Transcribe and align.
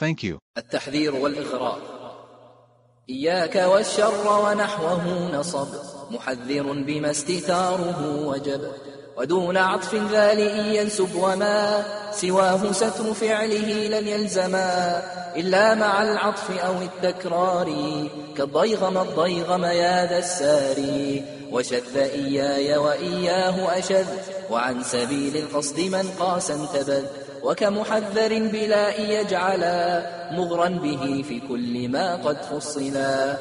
Thank 0.00 0.24
you. 0.24 0.38
التحذير 0.58 1.14
والإغراء 1.14 1.78
إياك 3.10 3.56
والشر 3.56 4.40
ونحوه 4.44 5.30
نصب. 5.38 5.68
محذر 6.10 6.72
بما 6.72 7.10
استثاره 7.10 8.26
وجب. 8.26 8.72
ودون 9.16 9.56
عطف 9.56 9.94
ذال 9.94 10.40
إن 10.40 10.74
ينسب 10.74 11.08
وما 11.14 11.82
سواه 12.12 12.72
ستر 12.72 13.14
فعله 13.14 13.88
لن 13.88 14.08
يلزما 14.08 15.02
إلا 15.36 15.74
مع 15.74 16.02
العطف 16.02 16.50
أو 16.50 16.74
التكرار 16.82 17.74
كالضيغم 18.36 18.98
الضيغم 18.98 19.64
يا 19.64 20.06
ذا 20.06 20.18
الساري 20.18 21.24
وشذ 21.52 21.96
إياي 21.96 22.76
وإياه 22.76 23.78
أشذ 23.78 24.06
وعن 24.50 24.82
سبيل 24.82 25.36
القصد 25.36 25.80
من 25.80 26.10
قاسا 26.18 26.54
انتبذ 26.54 27.04
وكمحذر 27.42 28.38
بلا 28.38 29.00
يجعلا 29.00 30.06
مغرا 30.32 30.68
به 30.68 31.24
في 31.28 31.40
كل 31.48 31.88
ما 31.88 32.16
قد 32.16 32.36
فصلا 32.42 33.36